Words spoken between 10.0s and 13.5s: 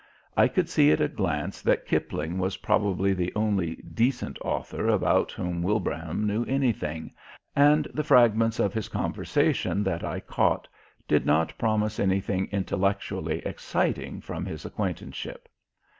I caught did not promise anything intellectually